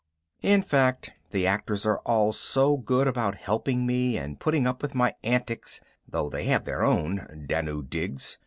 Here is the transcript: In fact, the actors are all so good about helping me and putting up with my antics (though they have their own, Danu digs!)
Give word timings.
In 0.41 0.63
fact, 0.63 1.13
the 1.29 1.45
actors 1.45 1.85
are 1.85 1.99
all 1.99 2.33
so 2.33 2.75
good 2.75 3.07
about 3.07 3.35
helping 3.35 3.85
me 3.85 4.17
and 4.17 4.39
putting 4.39 4.65
up 4.65 4.81
with 4.81 4.95
my 4.95 5.13
antics 5.23 5.79
(though 6.07 6.27
they 6.27 6.45
have 6.45 6.65
their 6.65 6.83
own, 6.83 7.45
Danu 7.47 7.83
digs!) 7.83 8.39